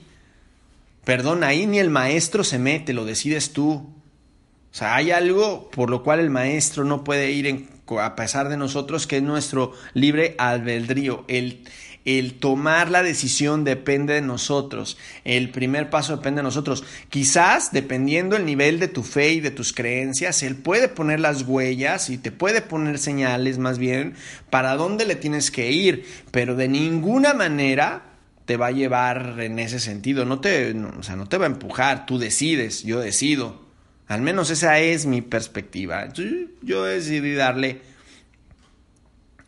[1.07, 3.71] Perdón, ahí ni el maestro se mete, lo decides tú.
[3.71, 7.69] O sea, hay algo por lo cual el maestro no puede ir
[8.01, 11.23] a pesar de nosotros, que es nuestro libre albedrío.
[11.29, 11.63] El,
[12.03, 14.97] el tomar la decisión depende de nosotros.
[15.23, 16.83] El primer paso depende de nosotros.
[17.07, 21.43] Quizás, dependiendo el nivel de tu fe y de tus creencias, Él puede poner las
[21.43, 24.15] huellas y te puede poner señales más bien
[24.49, 28.06] para dónde le tienes que ir, pero de ninguna manera
[28.47, 30.23] te va a llevar en ese sentido.
[30.23, 32.05] No te, o sea, no te va a empujar.
[32.05, 33.61] Tú decides, yo decido.
[34.07, 36.13] Al menos esa es mi perspectiva.
[36.13, 36.23] Yo,
[36.61, 37.81] yo decidí darle.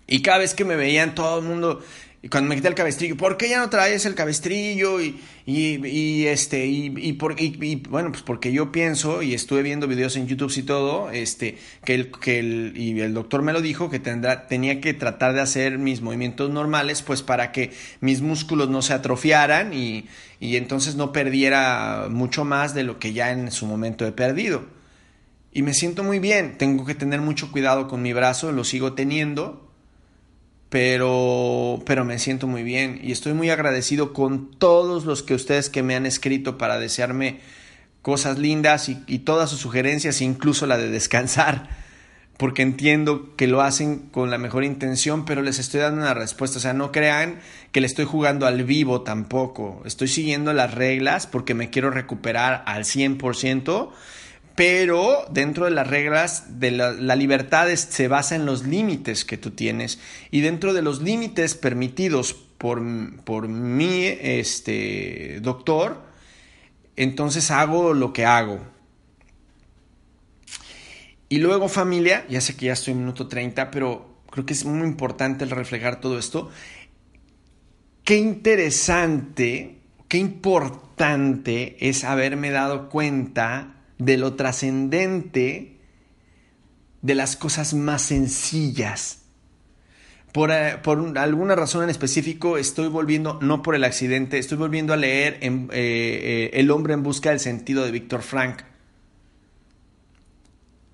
[0.06, 1.82] Y cada vez que me veían todo el mundo,
[2.22, 5.00] y cuando me quité el cabestrillo, ¿por qué ya no traes el cabestrillo?
[5.00, 9.88] Y, y, este, y, y, por, y, bueno, pues porque yo pienso, y estuve viendo
[9.88, 13.62] videos en YouTube y todo, este, que el, que el, y el doctor me lo
[13.62, 18.22] dijo, que tendrá, tenía que tratar de hacer mis movimientos normales, pues para que mis
[18.22, 20.10] músculos no se atrofiaran y,
[20.42, 24.66] y entonces no perdiera mucho más de lo que ya en su momento he perdido.
[25.54, 28.92] Y me siento muy bien, tengo que tener mucho cuidado con mi brazo, lo sigo
[28.92, 29.69] teniendo,
[30.70, 35.70] pero, pero me siento muy bien y estoy muy agradecido con todos los que ustedes
[35.70, 37.40] que me han escrito para desearme
[38.02, 41.70] cosas lindas y, y todas sus sugerencias, incluso la de descansar,
[42.38, 46.60] porque entiendo que lo hacen con la mejor intención, pero les estoy dando una respuesta,
[46.60, 47.40] o sea, no crean
[47.72, 52.64] que le estoy jugando al vivo tampoco, estoy siguiendo las reglas porque me quiero recuperar
[52.68, 53.90] al 100%,
[54.60, 59.52] pero dentro de las reglas de la, libertad se basa en los límites que tú
[59.52, 60.00] tienes
[60.32, 62.84] y dentro de los límites permitidos por,
[63.24, 66.04] por mi este, doctor,
[66.98, 68.60] entonces hago lo que hago.
[71.30, 74.66] Y luego familia, ya sé que ya estoy en minuto 30, pero creo que es
[74.66, 76.50] muy importante el reflejar todo esto.
[78.04, 79.78] Qué interesante,
[80.10, 85.78] qué importante es haberme dado cuenta de lo trascendente
[87.02, 89.20] de las cosas más sencillas.
[90.32, 90.80] Por, eh,
[91.16, 95.68] alguna razón en específico estoy volviendo, no por el accidente, estoy volviendo a leer eh,
[95.72, 98.62] eh, El hombre en busca del sentido de Víctor Frank.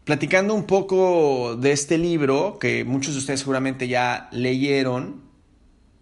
[0.06, 5.24] Platicando un poco de este libro, que muchos de ustedes seguramente ya leyeron,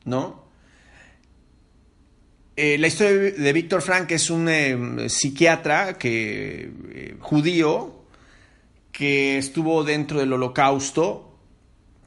[0.03, 0.42] ¿no?
[2.55, 8.03] Eh, la historia de Víctor Frank es un eh, psiquiatra que, eh, judío
[8.91, 11.35] que estuvo dentro del holocausto,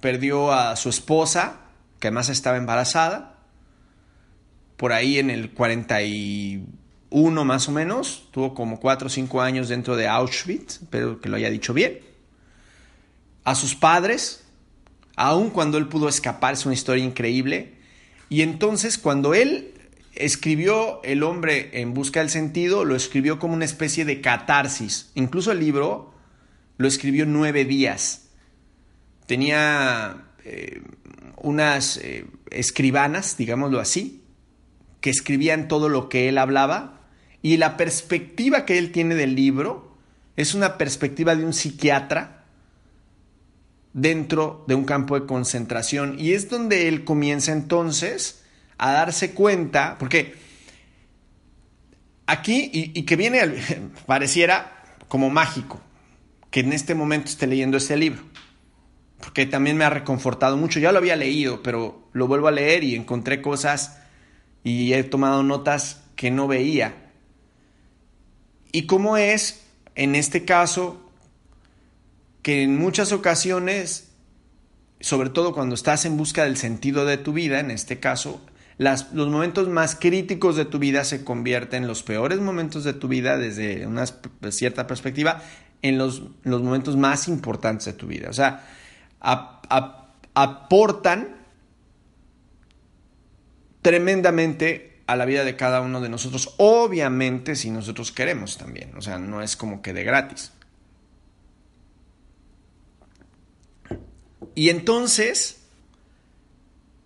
[0.01, 1.63] perdió a su esposa,
[1.99, 3.41] que además estaba embarazada,
[4.77, 9.97] por ahí en el 41 más o menos, tuvo como 4 o 5 años dentro
[9.97, 11.99] de Auschwitz, espero que lo haya dicho bien,
[13.43, 14.45] a sus padres,
[15.17, 17.75] aun cuando él pudo escapar, es una historia increíble,
[18.29, 19.73] y entonces cuando él
[20.17, 25.11] escribió El hombre en busca del sentido, lo escribió como una especie de catarsis.
[25.15, 26.15] Incluso el libro
[26.79, 28.29] lo escribió nueve días.
[29.27, 30.83] Tenía eh,
[31.37, 34.23] unas eh, escribanas, digámoslo así,
[35.01, 37.01] que escribían todo lo que él hablaba.
[37.43, 39.97] Y la perspectiva que él tiene del libro
[40.37, 42.45] es una perspectiva de un psiquiatra
[43.93, 46.17] dentro de un campo de concentración.
[46.19, 48.43] Y es donde él comienza entonces
[48.79, 50.35] a darse cuenta, porque
[52.27, 53.41] aquí, y, que viene,
[54.07, 55.81] pareciera como mágico,
[56.51, 58.23] que en este momento esté leyendo este libro,
[59.21, 62.85] porque también me ha reconfortado mucho, ya lo había leído, pero lo vuelvo a leer
[62.85, 63.99] y encontré cosas
[64.63, 67.11] y he tomado notas que no veía.
[68.73, 69.63] Y cómo es,
[69.95, 71.11] en este caso,
[72.43, 74.09] que en muchas ocasiones,
[75.01, 78.45] sobre todo cuando estás en busca del sentido de tu vida, en este caso,
[78.79, 83.09] los momentos más críticos de tu vida se convierten en los peores momentos de tu
[83.09, 84.05] vida desde una
[84.51, 85.43] cierta perspectiva
[85.83, 88.29] en los, los momentos más importantes de tu vida.
[88.29, 88.67] O sea,
[90.35, 91.37] aportan
[93.81, 99.01] tremendamente a la vida de cada uno de nosotros, obviamente si nosotros queremos también, o
[99.01, 100.53] sea, no es como que de gratis.
[104.57, 105.66] Y entonces,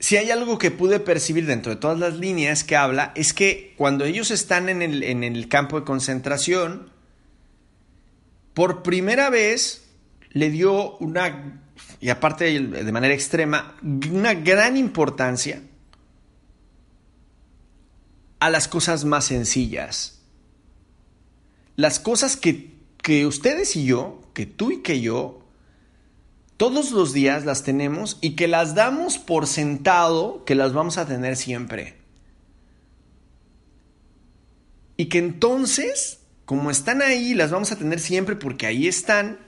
[0.01, 3.75] si hay algo que pude percibir dentro de todas las líneas que habla, es que
[3.77, 6.91] cuando ellos están en el, campo de concentración,
[8.55, 9.85] por primera vez
[10.31, 11.61] le dio una,
[12.01, 15.63] y aparte de manera extrema, una gran importancia
[18.39, 20.23] a las cosas más sencillas.
[21.77, 25.40] Las cosas que, que ustedes y yo, que tú y que yo,
[26.61, 31.06] todos los días las tenemos y que las damos por sentado que las vamos a
[31.06, 31.96] tener siempre.
[34.98, 39.38] Y que entonces, como están ahí, las vamos a tener siempre porque ahí están,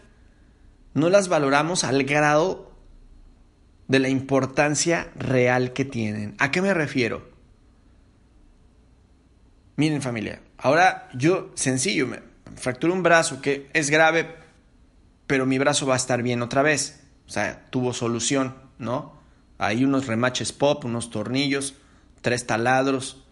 [0.95, 2.73] no las valoramos al grado
[3.89, 6.35] de la importancia real que tienen.
[6.39, 7.31] ¿A qué me refiero?
[9.77, 12.21] Miren familia, ahora yo sencillo, me
[12.57, 14.35] fracturé un brazo que es grave,
[15.27, 17.01] pero mi brazo va a estar bien otra vez.
[17.33, 19.15] O sea, tuvo solución, ¿no?
[19.57, 21.77] Hay unos remaches pop, unos tornillos,
[22.21, 23.25] tres taladros,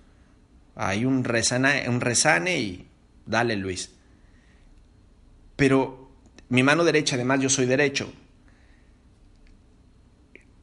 [0.75, 2.89] hay un resane, un resane y
[3.27, 3.91] dale Luis.
[5.55, 6.11] Pero
[6.49, 8.11] mi mano derecha, además yo soy derecho.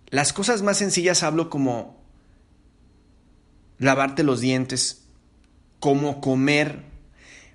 [0.08, 2.04] Las cosas más sencillas hablo como
[3.78, 5.06] lavarte los dientes,
[5.80, 6.82] como comer.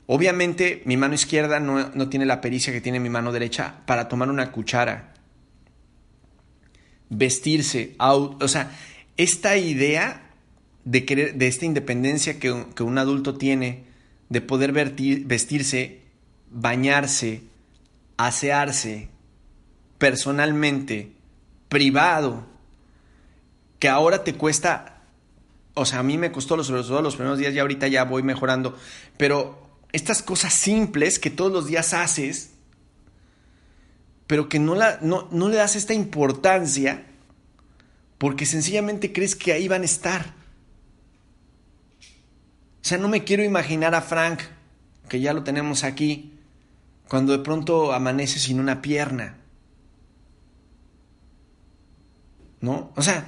[0.06, 4.06] Obviamente mi mano izquierda no, no, tiene la pericia que tiene mi mano derecha para
[4.06, 5.11] tomar una cuchara.
[7.14, 8.72] Vestirse, o sea,
[9.18, 10.30] esta idea
[10.84, 13.84] de, querer, de esta independencia que, que, un adulto tiene,
[14.30, 16.00] de poder vestirse,
[16.50, 17.42] bañarse,
[18.16, 19.08] asearse
[19.98, 21.12] personalmente,
[21.68, 22.46] privado,
[23.78, 25.02] que ahora te cuesta,
[25.74, 28.76] o sea, a mí me costó todo los primeros días y ahorita ya voy mejorando,
[29.16, 32.51] pero estas cosas simples que todos los días haces,
[34.26, 37.06] pero que no, la, no, no le das esta importancia
[38.18, 40.34] porque sencillamente crees que ahí van a estar.
[42.82, 44.40] O sea, no me quiero imaginar a Frank,
[45.08, 46.38] que ya lo tenemos aquí,
[47.08, 49.38] cuando de pronto amanece sin una pierna.
[52.60, 52.92] ¿No?
[52.96, 53.26] O sea,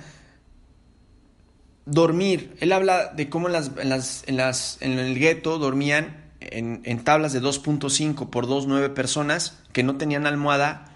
[1.87, 2.57] dormir.
[2.61, 7.05] Él habla de cómo en, las, en, las, en, las, en el gueto dormían en,
[7.05, 10.95] tablas de 2.5 por 2,9 personas que no tenían almohada.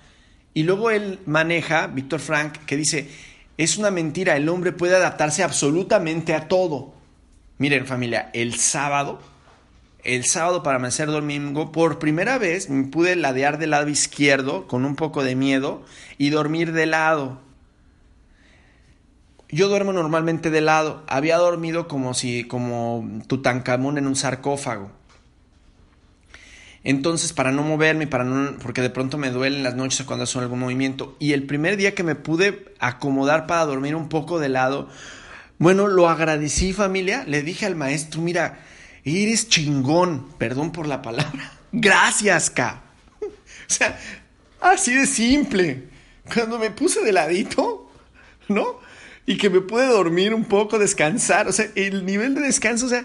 [0.55, 3.11] Y luego él maneja, Víctor Frank, que dice,
[3.57, 6.95] es una mentira, el hombre puede adaptarse absolutamente a todo.
[7.59, 9.21] Miren familia, el sábado,
[10.05, 14.85] el sábado para amanecer domingo, por primera vez me pude ladear del lado izquierdo con
[14.85, 15.83] un poco de miedo
[16.19, 17.41] y dormir de lado.
[19.51, 21.03] Yo duermo normalmente de lado.
[21.09, 24.98] Había dormido como si, como Tutankamón en un sarcófago.
[26.85, 30.41] Entonces, para no moverme, para no, porque de pronto me duelen las noches cuando hago
[30.41, 31.17] algún movimiento.
[31.19, 34.89] Y el primer día que me pude acomodar para dormir un poco de lado,
[35.59, 37.25] bueno, lo agradecí familia.
[37.27, 38.61] Le dije al maestro, mira,
[39.05, 41.53] eres chingón, perdón por la palabra.
[41.73, 42.83] Gracias, K.
[43.69, 43.99] O sea,
[44.63, 45.89] así de simple.
[46.33, 47.91] Cuando me puse de ladito,
[48.49, 48.81] ¿no?
[49.27, 51.49] Y que me pude dormir un poco, descansar.
[51.49, 53.05] O sea, el nivel de descanso, o sea,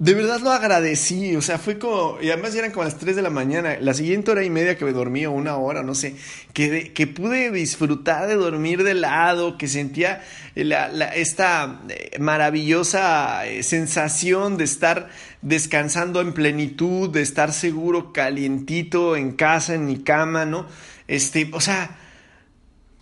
[0.00, 3.20] de verdad lo agradecí, o sea, fue como, y además eran como las 3 de
[3.20, 6.16] la mañana, la siguiente hora y media que me dormí, o una hora, no sé,
[6.54, 10.22] que, pude disfrutar de dormir de lado, que sentía
[10.54, 15.10] la, esta eh, maravillosa eh, sensación de estar
[15.42, 20.66] descansando en plenitud, de estar seguro, calientito en casa, en mi cama, ¿no?
[21.08, 21.98] Este, o sea,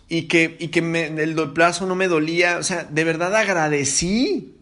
[0.09, 4.58] y que, y que me, el plazo no me dolía, o sea, de verdad agradecí.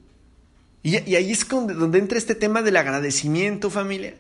[0.84, 4.16] Y, ahí es donde, entra este tema del agradecimiento, familia.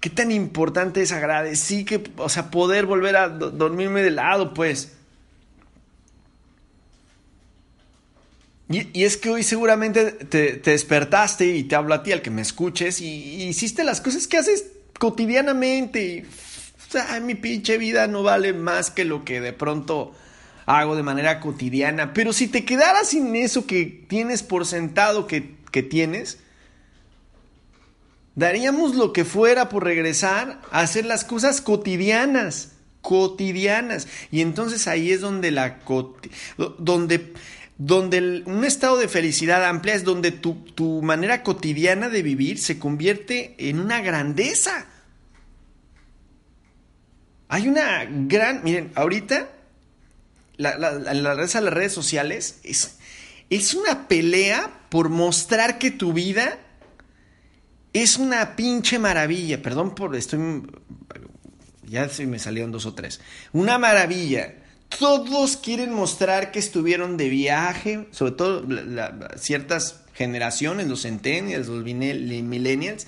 [0.00, 4.54] ¿Qué tan importante es agradecer que, o sea, poder volver a do dormirme de lado,
[4.54, 4.92] pues?
[8.70, 12.30] Y, es que hoy seguramente te, te, despertaste y te hablo a ti, al que
[12.30, 14.66] me escuches, y, y hiciste las cosas que haces
[14.98, 16.04] cotidianamente.
[16.04, 20.14] Y, o sea, mi pinche vida no vale más que lo que de pronto
[20.68, 22.12] hago de manera cotidiana.
[22.12, 26.38] Pero si te quedaras sin eso que tienes por sentado que, que tienes,
[28.34, 34.08] daríamos lo que fuera por regresar a hacer las cosas cotidianas, cotidianas.
[34.30, 35.78] Y entonces ahí es donde la
[36.78, 37.32] donde
[37.78, 42.78] donde un estado de felicidad amplia es donde tu, tu manera cotidiana de vivir se
[42.78, 44.86] convierte en una grandeza.
[47.46, 49.48] Hay una gran, miren, ahorita
[50.58, 52.98] la, la, la, las redes sociales es,
[53.48, 56.58] es una pelea por mostrar que tu vida
[57.92, 59.62] es una pinche maravilla.
[59.62, 60.62] Perdón por estoy
[61.88, 63.20] ya se me salieron dos o tres.
[63.52, 64.54] Una maravilla.
[64.98, 68.66] Todos quieren mostrar que estuvieron de viaje, sobre todo
[69.36, 73.06] ciertas generaciones, los centennials, los millennials,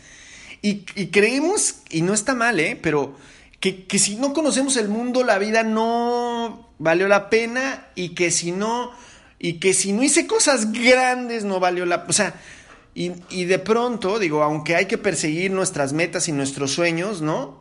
[0.62, 2.78] y, y, creemos, y no está mal, ¿eh?
[2.80, 3.16] pero
[3.60, 6.29] que, que si no conocemos el mundo, la vida no
[6.80, 8.90] valió la pena y que si no,
[9.38, 12.34] y que si no hice cosas grandes no valió la O sea,
[12.94, 17.60] y, y de pronto, digo, aunque hay que perseguir nuestras metas y nuestros sueños, ¿no?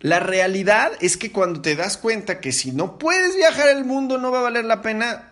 [0.00, 4.18] La realidad es que cuando te das cuenta que si no puedes viajar el mundo
[4.18, 5.30] no va a valer la pena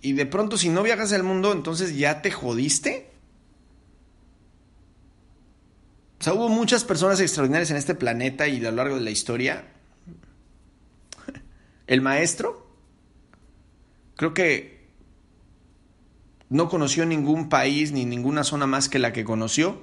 [0.00, 3.10] y de pronto si no viajas el mundo entonces ya te jodiste.
[6.20, 9.10] O sea, hubo muchas personas extraordinarias en este planeta y a lo largo de la
[9.10, 9.71] historia.
[11.86, 12.66] El maestro,
[14.16, 14.88] creo que
[16.48, 19.80] no conoció ningún país ni ninguna zona más que la que conoció.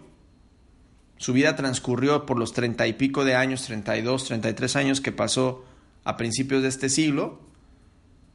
[1.17, 4.53] Su vida transcurrió por los treinta y pico de años, treinta y dos, treinta y
[4.53, 5.65] tres años que pasó
[6.03, 7.41] a principios de este siglo.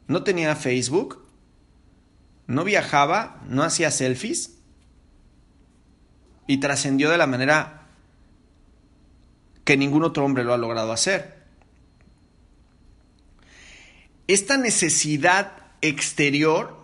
[0.08, 1.24] No tenía Facebook,
[2.46, 4.58] no viajaba, no hacía selfies
[6.46, 7.88] y trascendió de la manera
[9.64, 11.43] que ningún otro hombre lo ha logrado hacer.
[14.26, 16.82] Esta necesidad exterior,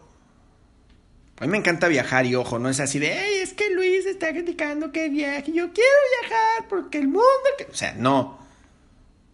[1.39, 4.05] a mí me encanta viajar y ojo, no es así de, hey, es que Luis
[4.05, 7.27] está criticando que viaje, yo quiero viajar porque el mundo,
[7.71, 8.39] o sea, no.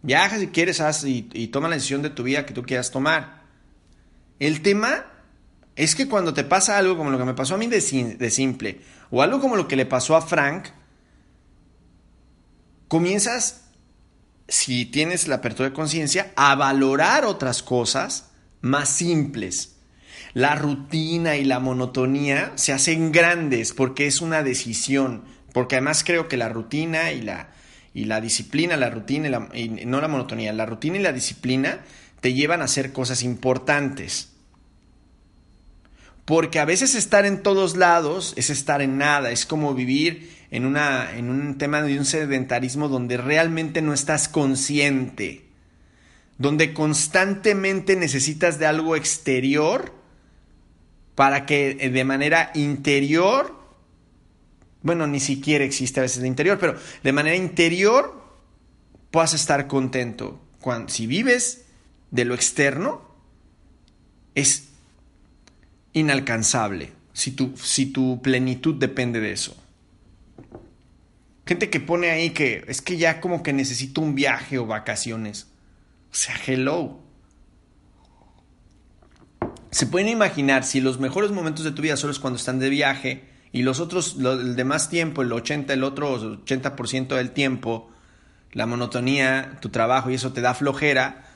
[0.02, 3.42] Viaja si quieres, haz y, toma la decisión de tu vida que tú quieras tomar.
[4.38, 5.06] El tema
[5.74, 7.80] es que cuando te pasa algo como lo que me pasó a mí de
[8.30, 8.80] simple,
[9.10, 10.68] o algo como lo que le pasó a Frank,
[12.86, 13.65] comienzas
[14.48, 18.30] si tienes la apertura de conciencia, a valorar otras cosas
[18.60, 19.76] más simples.
[20.34, 26.28] La rutina y la monotonía se hacen grandes porque es una decisión, porque además creo
[26.28, 27.50] que la rutina y la,
[27.94, 31.12] y la disciplina, la rutina y, la, y no la monotonía, la rutina y la
[31.12, 31.80] disciplina
[32.20, 34.32] te llevan a hacer cosas importantes.
[36.26, 40.64] Porque a veces estar en todos lados es estar en nada, es como vivir en,
[40.64, 45.44] una, en un tema de un sedentarismo donde realmente no estás consciente,
[46.38, 49.92] donde constantemente necesitas de algo exterior
[51.14, 53.54] para que eh, de manera interior,
[54.80, 58.24] bueno, ni siquiera existe a veces de interior, pero de manera interior
[59.10, 60.40] puedas estar contento.
[60.60, 61.66] Cuando, si vives
[62.10, 63.02] de lo externo,
[64.34, 64.68] es
[65.92, 69.65] inalcanzable si tu, si tu plenitud depende de eso.
[71.46, 75.48] Gente que pone ahí que es que ya como que necesito un viaje o vacaciones.
[76.10, 77.00] O sea, hello.
[79.70, 82.70] Se pueden imaginar si los mejores momentos de tu vida solo es cuando están de
[82.70, 87.90] viaje y los otros, el demás tiempo, el 80, el otro 80% del tiempo,
[88.52, 91.26] la monotonía, tu trabajo y eso te da flojera,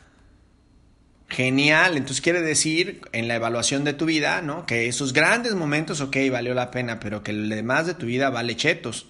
[1.30, 4.66] Genial, entonces quiere decir en la evaluación de tu vida, ¿no?
[4.66, 8.30] Que esos grandes momentos, ok, valió la pena, pero que el demás de tu vida
[8.30, 9.06] vale chetos.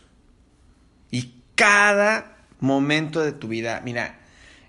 [1.61, 4.19] Cada momento de tu vida, mira,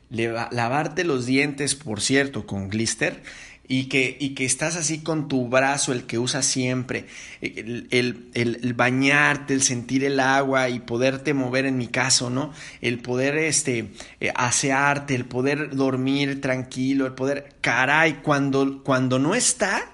[0.10, 3.24] lavarte los dientes, por cierto, con glister,
[3.66, 7.06] y que, y que estás así con tu brazo, el que usas siempre,
[7.40, 12.52] el, bañarte, el sentir el agua y poderte mover en mi caso, ¿no?
[12.82, 19.34] El poder este, eh, asearte, el poder dormir tranquilo, el poder, caray, cuando, cuando no
[19.34, 19.90] está,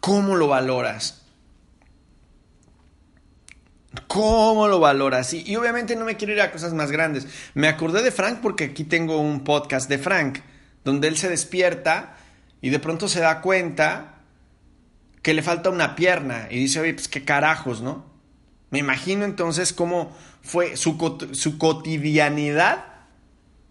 [0.00, 1.19] ¿cómo lo valoras?
[4.06, 5.32] ¿Cómo lo valoras?
[5.34, 7.26] Y, y, obviamente no me quiero ir a cosas más grandes.
[7.54, 10.38] Me acordé de Frank porque aquí tengo un podcast de Frank,
[10.84, 12.16] donde él se despierta
[12.60, 14.20] y de pronto se da cuenta
[15.22, 18.06] que le falta una pierna y dice, oye, pues qué carajos, ¿no?
[18.70, 20.96] Me imagino entonces cómo fue su,
[21.32, 22.84] su cotidianidad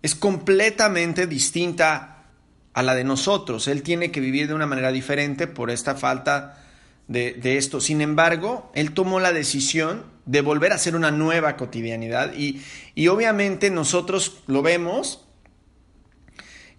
[0.02, 2.26] es completamente distinta
[2.74, 3.68] a la de nosotros.
[3.68, 6.66] Él tiene que vivir de una manera diferente por esta falta
[7.10, 7.82] de, esto.
[7.82, 12.62] Sin embargo, él tomó la decisión de volver a hacer una nueva cotidianidad y,
[12.96, 15.26] y obviamente nosotros lo vemos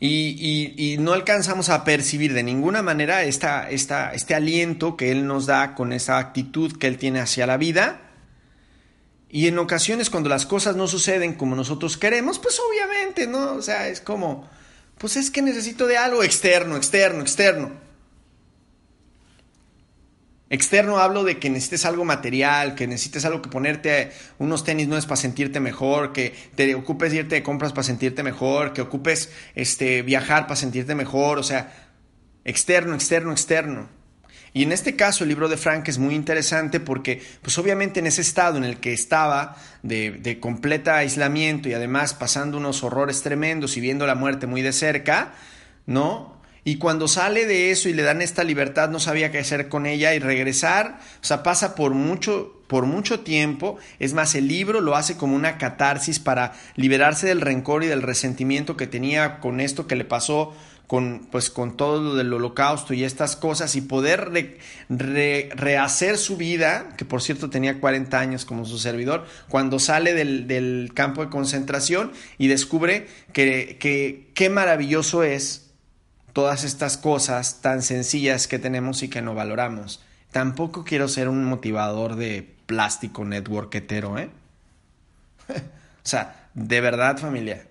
[0.03, 5.47] y, no alcanzamos a percibir de ninguna manera esta, esta, este aliento que Él nos
[5.47, 8.01] da con esa actitud que Él tiene hacia la vida.
[9.28, 13.55] Y en ocasiones cuando las cosas no suceden como nosotros queremos, pues obviamente, ¿no?
[13.55, 14.49] O sea, es como,
[14.97, 17.89] pues es que necesito de algo externo, externo, externo.
[20.53, 25.07] Externo hablo de que necesites algo material, que necesites algo que ponerte unos tenis nuevos
[25.07, 30.03] para sentirte mejor, que te ocupes irte de compras para sentirte mejor, que ocupes este,
[30.03, 31.72] viajar para sentirte mejor, o sea,
[32.44, 33.88] externo, externo, externo.
[34.53, 38.09] Y en este caso el libro de Frank es muy interesante porque, pues obviamente en
[38.09, 43.22] ese estado en el que estaba de, de completa aislamiento y además pasando unos horrores
[43.22, 45.32] tremendos y viendo la muerte muy de cerca,
[45.86, 46.39] ¿no?
[46.70, 49.86] Y cuando sale de eso y le dan esta libertad, no sabía qué hacer con
[49.86, 53.76] ella y regresar, o sea, pasa por mucho, por mucho tiempo.
[53.98, 58.02] Es más, el libro lo hace como una catarsis para liberarse del rencor y del
[58.02, 60.54] resentimiento que tenía con esto que le pasó
[60.86, 64.30] con, pues, con todo lo del holocausto y estas cosas y poder
[64.88, 70.46] rehacer su vida, que por cierto tenía 40 años como su servidor, cuando sale del,
[70.46, 75.69] del campo de concentración y descubre que, que qué maravilloso es
[76.33, 80.03] todas estas cosas tan sencillas que tenemos y que no valoramos.
[80.31, 84.31] Tampoco quiero ser un motivador de plástico networketero, ¿eh?
[85.49, 85.53] o
[86.09, 87.66] sea, de verdad familia,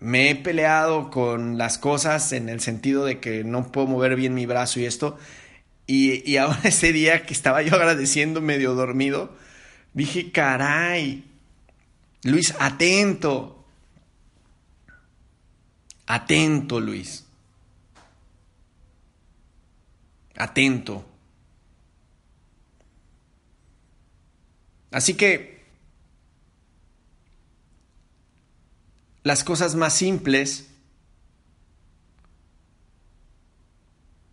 [0.00, 4.34] me he peleado con las cosas en el sentido de que no puedo mover bien
[4.34, 5.18] mi brazo y esto.
[5.86, 9.36] Y, y ahora ese día que estaba yo agradeciendo medio dormido,
[9.94, 11.24] dije, caray,
[12.22, 13.55] Luis, atento.
[16.06, 17.24] Atento, Luis.
[20.36, 21.04] Atento.
[24.92, 25.64] Así que
[29.24, 30.68] las cosas más simples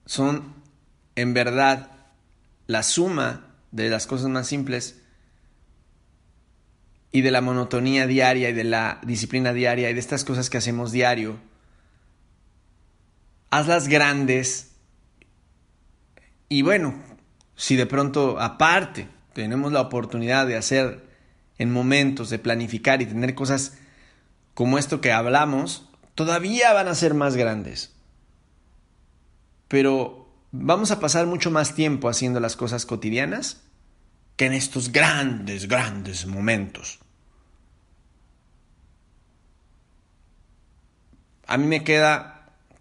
[0.05, 0.53] son
[1.15, 1.91] en verdad
[2.67, 5.01] la suma de las cosas más simples
[7.11, 10.57] y de la monotonía diaria y de la disciplina diaria y de estas cosas que
[10.57, 11.39] hacemos diario.
[13.53, 14.73] Hazlas grandes
[16.49, 16.95] y bueno,
[17.55, 21.03] si de pronto aparte tenemos la oportunidad de hacer
[21.59, 23.77] en momentos, de planificar y tener cosas
[24.55, 27.95] como esto que hablamos, todavía van a ser más grandes.
[29.67, 33.61] Pero vamos a pasar mucho más tiempo haciendo las cosas cotidianas
[34.35, 36.97] que en estos grandes, grandes momentos.
[41.45, 42.32] A mí me queda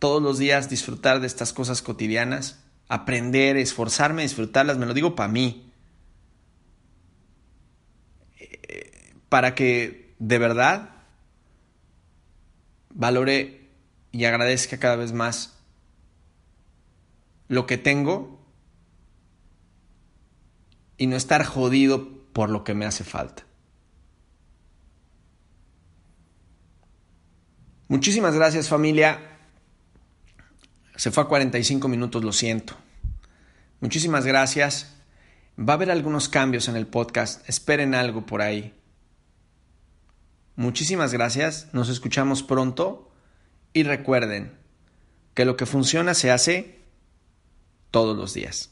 [0.02, 5.28] todos los días disfrutar de estas cosas cotidianas, aprender, esforzarme, disfrutarlas, me lo digo para
[5.28, 5.72] mí.
[8.36, 10.90] Eh, para que de verdad
[12.90, 13.70] valore
[14.10, 15.56] y agradezca cada vez más
[17.46, 18.44] lo que tengo
[20.96, 23.44] y no estar jodido por lo que me hace falta.
[27.86, 29.28] Muchísimas gracias familia.
[30.96, 32.74] Se fue a 45 minutos, lo siento.
[33.80, 34.94] Muchísimas gracias.
[35.58, 37.48] Va a haber algunos cambios en el podcast.
[37.48, 38.74] Esperen algo por ahí.
[40.56, 43.10] Muchísimas gracias, nos escuchamos pronto
[43.72, 44.52] y recuerden
[45.34, 46.78] que lo que funciona se hace
[47.90, 48.71] todos los días.